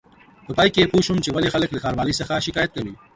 په 0.45 0.51
پای 0.57 0.69
کې 0.75 0.89
پوه 0.91 1.03
شوم 1.05 1.17
چې 1.23 1.29
ولې 1.33 1.51
خلک 1.53 1.69
له 1.71 1.79
ښاروالۍ 1.83 2.13
څخه 2.21 2.43
شکایت 2.47 2.71
کوي. 2.75 2.93